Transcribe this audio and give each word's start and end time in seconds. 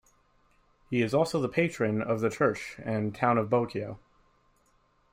He 0.89 1.03
is 1.03 1.13
also 1.13 1.39
the 1.39 1.47
patron 1.47 2.01
of 2.01 2.21
the 2.21 2.31
church 2.31 2.75
and 2.83 3.13
town 3.13 3.37
of 3.37 3.51
Bocaue. 3.51 3.99